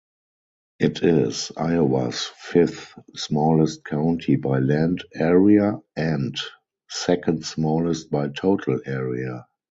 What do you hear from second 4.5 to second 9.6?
land area and second-smallest by total area.